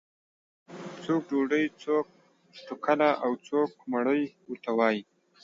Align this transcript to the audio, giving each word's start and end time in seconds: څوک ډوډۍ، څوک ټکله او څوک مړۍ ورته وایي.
څوک 1.03 1.21
ډوډۍ، 1.31 1.65
څوک 1.83 2.05
ټکله 2.67 3.09
او 3.23 3.31
څوک 3.47 3.71
مړۍ 3.91 4.21
ورته 4.49 4.71
وایي. 4.77 5.01